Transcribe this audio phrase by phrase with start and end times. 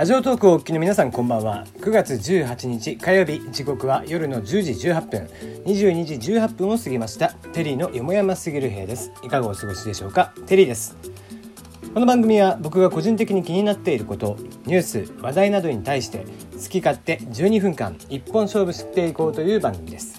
[0.00, 1.66] ラジオトークをお聞きの皆さんこんばんは。
[1.80, 5.26] 9月18日火曜日時刻は夜の10時18分。
[5.66, 7.34] 22時18分を過ぎました。
[7.52, 9.12] テリーのよもやますぎる部屋です。
[9.22, 10.32] いかがお過ごしでしょうか？
[10.46, 10.96] テリーです。
[11.92, 16.24] この番組は僕が個人的に気になっていることニュース話題などに対して
[16.54, 20.18] 好き勝手12分間一本勝負していこうという番組です。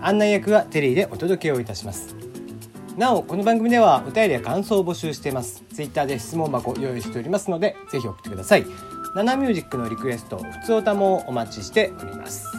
[0.00, 2.14] 案内役はテリーでお届けをいたします。
[2.96, 5.64] なおこの番組ではお便りや感想を募集しています。
[5.74, 8.64] ツイッターで質問箱を用意しておりますのでぜひ送ってください。
[9.16, 12.54] ナナミュージックのリクエストふつおたもお待ちしております。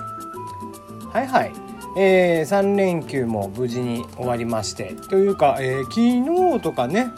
[1.13, 1.53] はいはい。
[1.95, 7.11] えー、3連休も無事に終わりましてというか、えー、昨日とかね、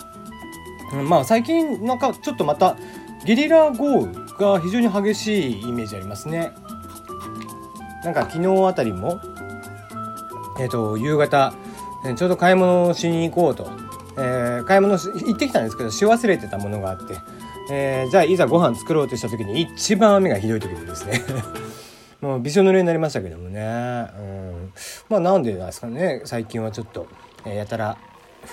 [0.91, 2.75] うん、まあ最近なんかちょっとまた
[3.23, 6.51] ゲリラ豪雨が非常に激しいイメージありますね。
[8.03, 9.21] なんか昨日あたりも
[10.59, 11.53] えっ、ー、と夕方
[12.17, 13.71] ちょうど買い物しに行こうと、
[14.17, 17.38] えー、買い物行ってきたんですけどし忘れてたものがあって。
[17.71, 21.21] えー、じゃあいざご飯作ろうとした時に一番雨がひどい時にですね。
[22.21, 24.73] もうびしょ濡れになりましたけどもね、うん、
[25.07, 26.21] まあなんでなんですかね。
[26.25, 27.07] 最近はちょっと、
[27.45, 27.97] えー、やたら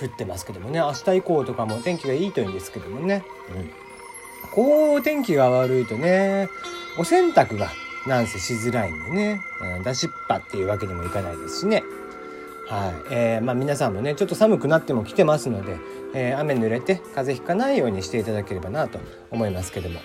[0.01, 0.79] 降ってますけどもね。
[0.79, 3.23] 明日以降とかも天気がいいといいんですけどもね、
[3.53, 3.69] うん、
[4.53, 6.49] こう天気が悪いとね
[6.97, 7.69] お洗濯が
[8.07, 9.41] なんせしづらいんでね、
[9.77, 11.83] うん、出しっぱっていうわけにもいかないですしね
[12.69, 15.77] はい、えー、まあ皆さんもねちょっと寒くなっても来てますので、
[16.13, 18.99] えー、雨濡れて風邪ひかないようにしていただければなと
[19.31, 19.99] 思いますけども。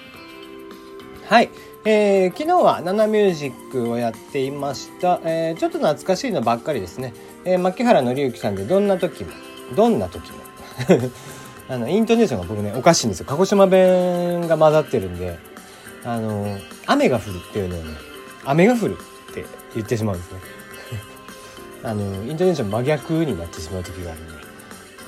[1.29, 1.51] はい、
[1.85, 9.31] えー、昨日はナナミュージックをやっていました、えー、ちょっと懐かしいのばっかりですね、えー、牧原紀之さんでどんな時も
[9.75, 10.39] どんな時も。
[11.69, 13.27] あのイントネーションが僕ねおかしいんですよ。
[13.29, 15.39] 鹿児島弁が混ざってるんで
[16.05, 17.95] あの雨が降るっていうのをね
[18.45, 18.99] 雨が降る
[19.31, 20.62] って言ってしまうんですね。
[21.85, 24.33] あのイントネーション真逆になってしまう時があるんで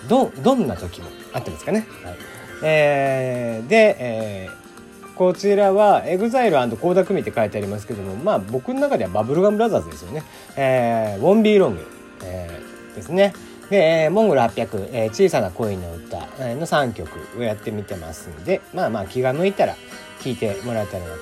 [0.09, 1.87] どどんな時もあってますかね。
[2.03, 2.17] はい
[2.63, 10.23] えー、で、えー、こちらは EXILE& 倖田來未って書いてありますけどもまあ僕の中ではバブルガムブラザーズですよね。
[10.57, 11.87] えー、ウォンビーロング、
[12.25, 13.35] えー、ですね。
[13.71, 19.75] で、えー、モンゴル800、えー、小さな恋の歌の3曲をやってみてますんでまあまあ気が向いたら
[20.21, 21.21] 聴いてもらえたらなと。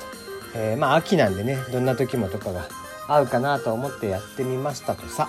[0.54, 2.68] えー、まあ秋なんでねどんな時もとかが
[3.08, 5.28] 合うかなと思ってやってみましたとさ。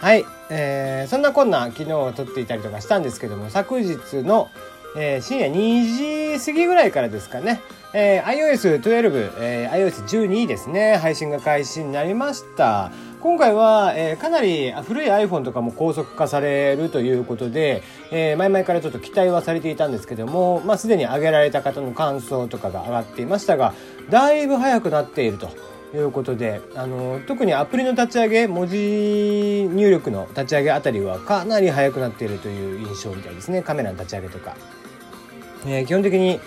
[0.00, 4.48] はい、えー、そんなこんな昨日撮っていたりとかしたんですけども昨日の、
[4.96, 7.60] えー、深夜2時過ぎぐらいからですかね、
[7.94, 10.98] えー、iOS12、えー、iOS12 ですね。
[10.98, 12.92] 配信が開始になりました。
[13.20, 17.82] 今回は、えー、かなり古い iPhone とかも高速化されるということで、
[18.12, 23.74] えー、前々からちょっと期待はされていたんですけども、まあ、すでに上げられた方の感想とかが上がっていましたが
[24.10, 25.50] だいぶ早くなっていると。
[25.94, 33.62] いうことであの特にアプリの立ち上げ文字入力の立ち上げあたりはかなり速くなっているという印象みたいですね。
[33.62, 34.56] カメラの立ち上げとか。
[35.66, 36.40] えー、基本的に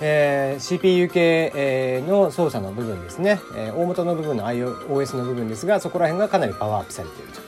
[0.00, 7.40] えー、CPU 系、えー、の操作の部分ですね、えー、大元の部分の iOS の部分ですがそこら辺がかなりパワーアップされていると。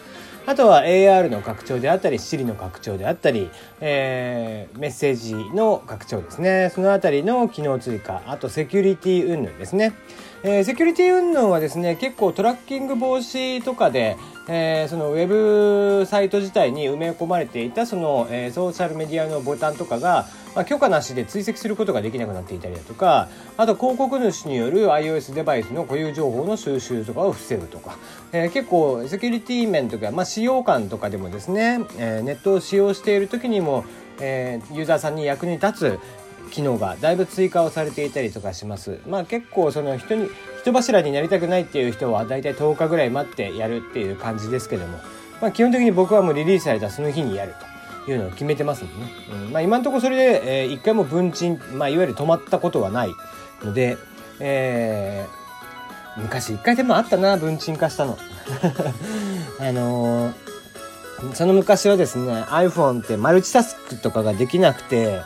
[0.46, 3.50] あとは AR の拡張であったり Siri の拡張であったり、
[3.80, 6.72] えー、メッセージの拡張ですね。
[6.74, 8.22] そのあたりの機能追加。
[8.26, 9.92] あとセキュリティ云々ですね。
[10.42, 14.16] えー、セキュリティ云々はですね結構トラッキング防止とかで、
[14.48, 27.98] えー、そのウェブサイト自体に埋め込まれていたその、えー、ソーシャルメディアのボタンとかが、まあ、許可なしで追跡することができなくなっていたりだとかあと広告主による iOS デバイスの固有情報の収集とかを防ぐとか、
[28.32, 33.84] えー、結構セキュリティ面とか、まあ、使用感とかでもですね、えー、ネットを使用している時にも
[34.20, 35.98] えー、ユーザーさんに役に立つ
[36.50, 38.98] 機能がだいぶ追加をされていたりとかします。
[39.08, 40.28] まあ結構その人に
[40.60, 44.98] 人柱になりたくないっていう人はだいたい10日ぐらい待ってやるっていう感じですけども、
[45.40, 47.54] まあ基本的に僕はもうリリースされたその日にやる
[48.04, 49.12] というのを決めてますんでね。
[49.46, 53.10] うん、まあ今のところそれで、えー、一回も分賃、まあいわゆる止まったことはない
[53.62, 53.96] ので、
[54.40, 58.18] えー、昔一回でもあったな、分賃化したの。
[59.60, 65.20] あのー、その昔はですね、iPhone ってマルチタスクとかができなくて、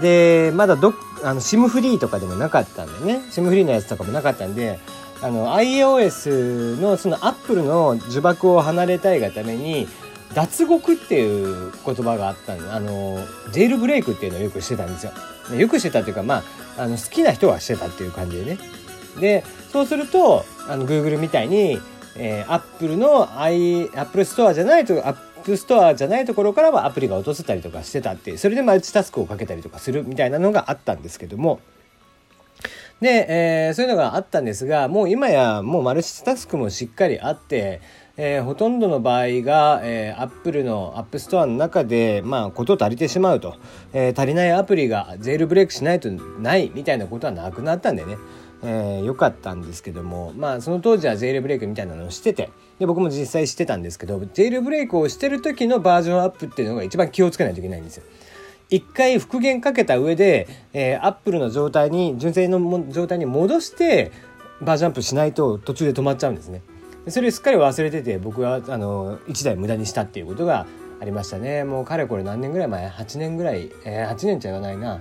[0.00, 4.78] で、まだど、あの、SIM フリーとかでもなかったんでね、SIM フリーのやつとかもなかったんで、
[5.20, 9.86] あの、iOS のその Apple の呪縛を離れたいがために、
[10.34, 13.18] 脱獄っていう言葉があったんで、あの、
[13.52, 15.12] ジェイルブレイクっていうのをよくしてたんですよ。
[15.56, 16.42] よくしてたっていうか、ま
[16.76, 18.58] あ、あの、好きな人はしてたっていう感じでね。
[19.20, 21.80] で、そうすると、あの、Google みたいに、
[22.16, 24.94] えー、Apple の i、Apple Store じゃないと、
[25.42, 31.60] プストアじゃないところからはアプリが落とせたりとかしてたってそれでマルチタスクをかけたりとかするみたいなのがあったんですけども。
[33.00, 37.80] で、えー、そういうのがあったんですがもう今やもうマルチタスクもしっかりあって、
[38.16, 43.56] えー、ほとんどの場合が、えー、Apple の App Store の中で、まあ、こと足りてしまうと、
[43.92, 48.18] えー、足りないアプリがジェイルブレイクしないとないみたいなことはなくなったんでね、
[48.62, 52.50] えー、かったんですけども、まあ、その当時はジェイルブレイクみたいなのをしてて。
[52.82, 58.02] で僕も実際してたんですけどゼールブレイクをしてる時のバージョンアップっていうのが一番気をつけないといけないんですよ。
[58.70, 64.10] 一回復元かけた上で、えー、アップルの状態に純正の状態に戻して
[64.60, 66.60] バージョンアップしないと途中で止まっちゃうんですね。
[67.06, 70.66] それすっかり忘れてて僕はあの1台無駄にしたっていうことが
[71.00, 71.62] ありましたね。
[71.62, 75.00] もうかれこれ何年ぐらい前？8年ぐらい、えー、8年じゃ言わないな。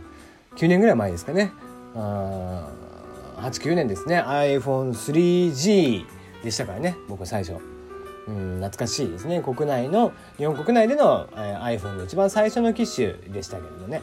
[0.58, 1.52] 9年ぐらい前ですかね。
[1.96, 4.22] 89年ですね。
[4.22, 7.58] iPhone3G でしたからね僕最初。
[8.28, 9.42] うん、懐かしいですね。
[9.42, 14.02] 国内の日本国内での、えー、iPhone の一番最初の機種でしたけれどもね。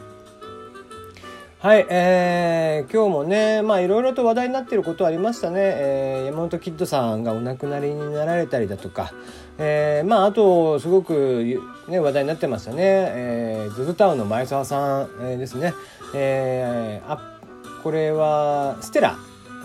[1.59, 9.11] はい、えー、今日もねまあいろいろと話題になっていることありましたね、えー、山本キッドさんがお亡くなりになられたりだとか、
[9.57, 11.59] えー、まああとすごく、
[11.89, 15.73] ね、話題になってましたね、えー、ズズタウンの前澤さん、えー、ですね、
[16.15, 17.39] えー、あ
[17.83, 19.17] これはステラ。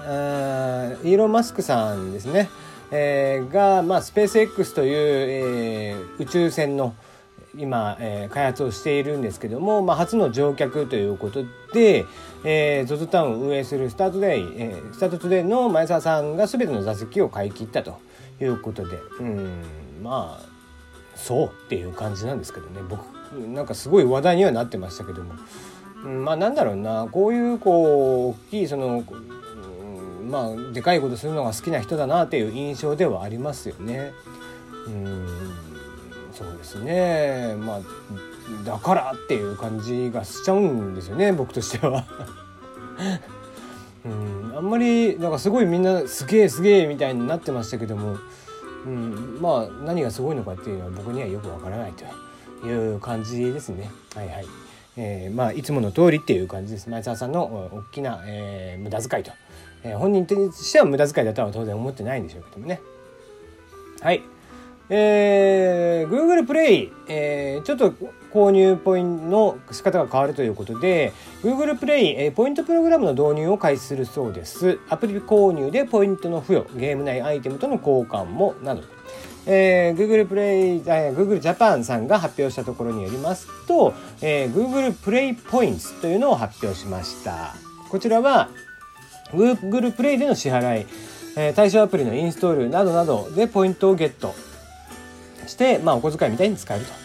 [0.05, 2.51] イーロン・マスクさんですね、
[2.91, 6.95] えー、が、まあ、スペース X という、えー、宇宙船の
[7.57, 12.05] 今、えー、開発をしているんですけども、まあ、初の乗客ということで、
[12.45, 17.99] えー、ZOZO タウンを運営するスタートデイ、えー、スタートトゥデイの前澤さんが全ての座席を買い切ったと
[18.41, 19.63] いうことでうん
[20.03, 20.55] まあ
[21.17, 22.81] そうっていう感じなんですけどね。
[22.89, 23.03] 僕
[23.35, 25.35] なんかすごい話題にはなってましたけども、
[26.05, 27.09] うん、まあなんだろうな。
[27.11, 29.05] こういうこう大きいその、
[30.25, 34.13] まあでかいことするのが好きな人だなっていう印象ではありますよね。
[34.87, 35.27] うん
[36.33, 37.55] そうですね。
[37.59, 37.81] まあ
[38.65, 42.05] だからっていう感じがしちゃうんですよね僕としては。
[44.05, 48.19] うん、あんまりなんかすごいみんなすげえすげえみたいになってましたけども、
[48.85, 53.91] うん、まあ何がすごいのかっていうのは僕にはよくわからないという感じですね。
[54.15, 54.47] はいはい。
[54.97, 56.91] えー、まあいつもの通りっていう感じです。
[56.91, 59.33] 前澤さんの大きな、えー、無駄遣いと、
[59.85, 62.81] えー、本人としては無駄遣いだとは当然思ってないんでしょうけどもね。
[64.01, 64.23] はい。
[64.91, 67.95] えー、Google プレイ、えー、ちょっと
[68.33, 74.79] 購入ポイントの仕方が変わるということで Google プレイ、えー、ポイントプログラムの導入を開始するそうです。
[74.91, 78.83] アプリ購入でポイントの付与ゲーム内アイテムとの交換もなど。
[79.47, 83.93] えー、Google プレイ、えー、Google Japan さんが発表したところによりますと、
[84.23, 87.55] えー、Google プレイポイントというのを発表しました。
[87.91, 88.49] こちらは
[89.33, 90.87] Google プレイでの支払い、
[91.37, 94.35] え、対象アプリのインストールなどなどでポイントをゲット
[95.47, 97.04] して、まあ、お小遣いみたいに使えると。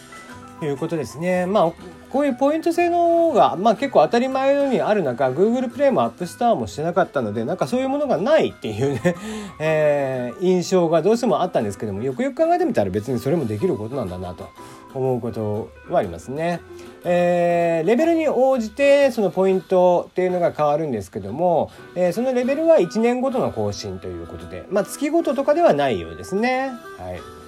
[0.66, 1.46] いうことですね。
[1.46, 1.72] まあ、
[2.10, 9.14] こういうポイント制のが、まあ、結構当たり前のようにある中 Google プレイも App Store もしてなかったのでなんかそういうものがないっていうね
[9.60, 14.48] えー、印象がどうしてもあったんですけどもよくよく考えてみたら別にそれもできることなんだなと
[14.92, 16.60] 思うことはありますね。
[17.04, 26.72] えー、レベルに応じてそのポイントっていうのが変わるんですけども、えー、そのレベルは1年ごとの更新ということで、まあ、月ごととかではないようですね。
[26.98, 27.40] はい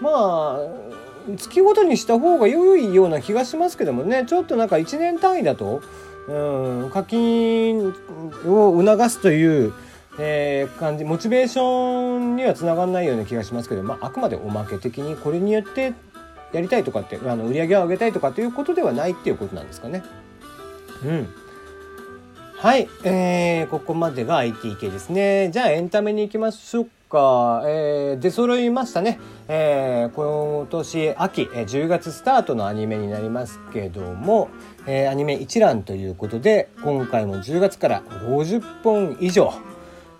[0.00, 0.97] まあ
[1.36, 4.24] 月ごとにした方が良いような気がしますけどもね。
[4.26, 5.82] ちょっとなんか1年単位だと、
[6.28, 7.94] うん、課金
[8.46, 9.72] を促すという、
[10.18, 11.04] えー、感じ。
[11.04, 15.92] モチベーションにはつながらないような気がしますけど、まあ、あくまでおまけ的にこれによって
[16.52, 20.02] やりたいとかってあの売り上げを上げたいとかっていうことではないっていうことなんですかね。
[21.04, 21.28] うん。
[22.56, 25.50] はい、えー、ここまでが IT 系ですね。
[25.52, 34.48] じゃあエンタメに行きましょうか、えー、出揃いましたね、えー、今年秋、10月スタートのアニメになりますけども、
[34.86, 39.52] えー、アニメ一覧ということで今回も10月から50本以上、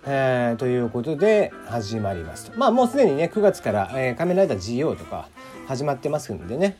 [0.05, 2.51] えー、ということで始まります。
[2.51, 5.29] とまあもうすでにね9月から「えー、仮面ライダー GO」とか
[5.67, 6.77] 始まってますんでね。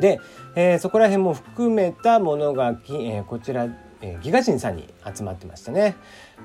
[0.00, 0.20] で、
[0.54, 3.66] えー、そこら辺も含めたものが、えー、こちら
[4.02, 5.96] えー、ギガ人さんに集まってましたね。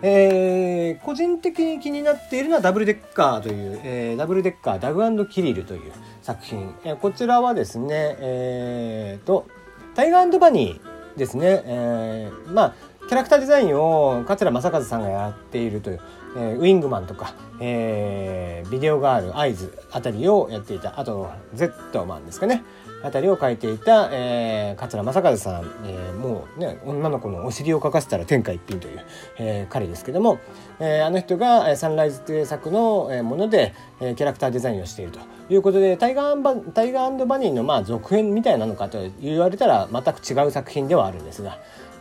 [0.01, 6.73] えー、個人的に気になっているのはダブルデッカーという、えー、ダブルデッカーダグキリルという作品。
[6.85, 9.47] え、こちらはですね、えーと、
[9.95, 11.63] タイガーバニーですね。
[11.65, 12.73] え、まあ、
[13.07, 16.01] キャラクターデザインを桂正和さんがやっているという、
[16.35, 22.63] えー、ウィングマンとか、えー、ビデオガール、アイズあたりをやっていた、あと、ゼットマンですかね。
[23.03, 29.05] あたりを書いていた、えー、桂正和さん、えー、もうね女の子のお尻を描かせたら天下一品という、
[29.37, 30.39] えー、彼ですけども、
[30.79, 41.59] えー、あの人がサンライズ制作のもので、えー、キャラクターデザインをしているということでタイガーバタイガーバニーのまあ続編みたいなのかと言われたら全く違う作品ではあるんですが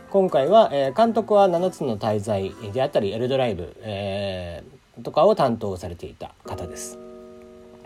[0.09, 4.63] 今回は、え、監督は7つの大罪であったりエルドライブ、え、
[5.03, 6.97] とかを担当されていた方です。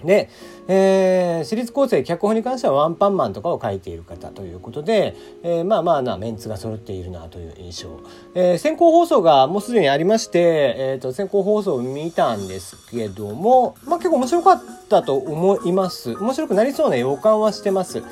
[0.03, 0.29] で、
[0.67, 7.99] えー、私立構成脚本に関してはワンパンマンとかを書いている方ということで、えー、まあまあなメンツが揃っているなという印象、
[8.33, 10.39] えー、先行放送がもうすでにありまして、
[10.77, 18.03] えーと、先行放送を見たんですけども、まあ、結構面白かったと思います面白くなりそうな予感はしてます。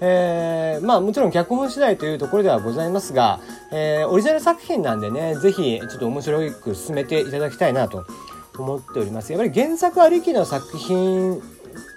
[0.00, 3.40] えー、まあもちろん脚本次第というところではございますが、
[3.72, 8.06] えー、オリジナル作品なんでね是非ちょっと面白く進めていただきたいなと
[8.58, 9.32] 思っております。
[9.32, 11.40] やっぱり原作ありきの作品っ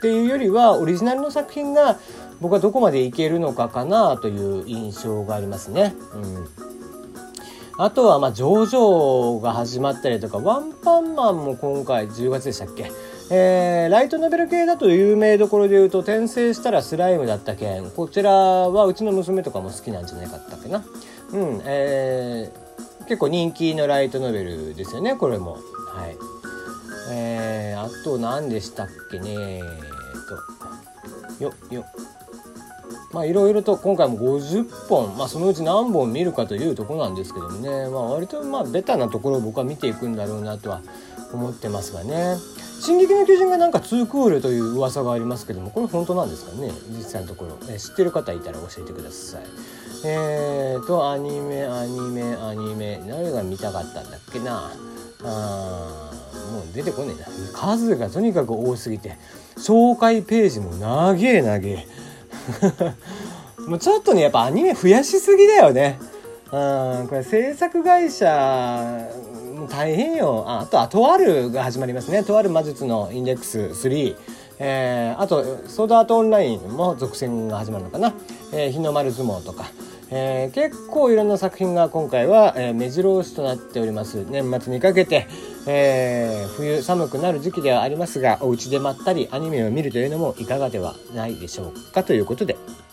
[0.02, 1.98] ていうよりはオリジナルの作品が
[2.42, 5.94] 僕はどこまでいけるのかかなという印象がありますね。
[6.14, 6.48] うん。
[7.78, 12.92] あとは、まあ、ジョジョが始まったりとか、ワンパンマンも今回10月でしたっけ？
[13.32, 20.84] えー、ライトノベル系だと有名どころで言うと転生したらスライムだったけんこちらはうちの娘とかも好きなんじゃないかったっけな。
[21.32, 25.54] うんえー、結構人気のライトノベルですよねこれも。
[25.54, 26.18] はい。
[27.12, 29.30] えー、あと何でしたっけね。
[29.30, 31.86] えっとよよ。
[33.12, 40.82] まあいろいろと今回も50本、まあ、そのうち何本見るかというとこなんですけどもね、まあ、割とまあベタなところを僕は見ていくんだろうなとは
[41.32, 42.38] 思ってますがね
[42.80, 49.42] 「進撃の巨人」がなんか2クールという噂がありますけどもこれ本当なんですかね実際のところ、え知ってる方いたら教えてください。
[50.06, 53.02] えーとアニメアニメアニメ。
[53.08, 54.72] 誰が見たかったんだっけな？
[55.24, 56.12] あ
[56.54, 57.28] もう出てこねえな。
[57.54, 59.18] 数がとにかく多すぎて。
[59.58, 61.86] 紹介ページも長え長え。
[63.68, 66.00] もうちょっとねやっぱアニメ増やしすぎだよね。
[66.52, 69.06] うんこれ制作会社
[69.68, 70.46] 大変よ。
[70.48, 72.24] ああとはとあるが始まりますね。
[72.24, 74.16] とある魔術のインデックス3
[74.60, 78.14] えー、あとソードアートオンラインも続編が始まるのかな、
[78.52, 79.72] えー、日の丸相撲とか、
[80.12, 84.26] えー、結構いろんな作品が今回は、えー、目白押しとなっております。
[84.30, 85.28] 年末にかけて、
[85.66, 92.04] えー、冬寒くなる時期ではありますがお家でまったりアニメを見るというのもいかがではないでしょうか。
[92.04, 92.58] ということで。